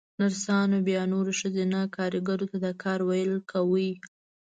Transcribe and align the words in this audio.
نرسانو 0.21 0.77
بيا 0.87 1.01
نورو 1.13 1.31
ښځينه 1.39 1.79
کاريګرو 1.95 2.45
ته 2.51 2.57
د 2.65 2.67
کار 2.83 2.99
ويل 3.07 3.33
کاوه. 3.51 3.89